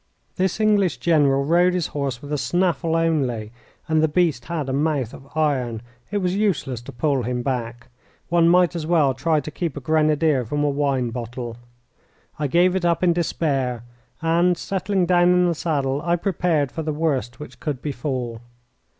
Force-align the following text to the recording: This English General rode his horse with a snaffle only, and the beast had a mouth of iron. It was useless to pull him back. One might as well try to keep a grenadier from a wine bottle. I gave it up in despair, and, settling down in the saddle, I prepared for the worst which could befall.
This 0.35 0.59
English 0.59 0.97
General 0.97 1.45
rode 1.45 1.75
his 1.75 1.85
horse 1.93 2.23
with 2.23 2.33
a 2.33 2.37
snaffle 2.39 2.95
only, 2.95 3.51
and 3.87 4.01
the 4.01 4.07
beast 4.07 4.45
had 4.45 4.67
a 4.67 4.73
mouth 4.73 5.13
of 5.13 5.27
iron. 5.37 5.83
It 6.09 6.17
was 6.17 6.33
useless 6.35 6.81
to 6.81 6.91
pull 6.91 7.21
him 7.21 7.43
back. 7.43 7.85
One 8.27 8.49
might 8.49 8.75
as 8.75 8.87
well 8.87 9.13
try 9.13 9.41
to 9.41 9.51
keep 9.51 9.77
a 9.77 9.79
grenadier 9.79 10.43
from 10.43 10.63
a 10.63 10.69
wine 10.71 11.11
bottle. 11.11 11.57
I 12.39 12.47
gave 12.47 12.75
it 12.75 12.83
up 12.83 13.03
in 13.03 13.13
despair, 13.13 13.83
and, 14.23 14.57
settling 14.57 15.05
down 15.05 15.33
in 15.35 15.47
the 15.47 15.53
saddle, 15.53 16.01
I 16.03 16.15
prepared 16.15 16.71
for 16.71 16.81
the 16.81 16.91
worst 16.93 17.39
which 17.39 17.59
could 17.59 17.79
befall. 17.79 18.41